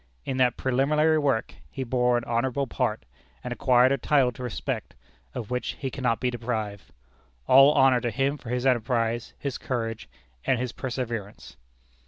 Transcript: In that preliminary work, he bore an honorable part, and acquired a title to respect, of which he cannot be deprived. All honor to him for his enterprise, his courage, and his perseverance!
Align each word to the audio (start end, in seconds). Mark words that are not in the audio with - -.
In 0.25 0.37
that 0.37 0.57
preliminary 0.57 1.19
work, 1.19 1.53
he 1.69 1.83
bore 1.83 2.17
an 2.17 2.23
honorable 2.23 2.65
part, 2.65 3.05
and 3.43 3.53
acquired 3.53 3.91
a 3.91 3.99
title 3.99 4.31
to 4.31 4.41
respect, 4.41 4.95
of 5.35 5.51
which 5.51 5.73
he 5.77 5.91
cannot 5.91 6.19
be 6.19 6.31
deprived. 6.31 6.85
All 7.45 7.71
honor 7.73 8.01
to 8.01 8.09
him 8.09 8.39
for 8.39 8.49
his 8.49 8.65
enterprise, 8.65 9.35
his 9.37 9.59
courage, 9.59 10.09
and 10.43 10.57
his 10.57 10.71
perseverance! 10.71 11.55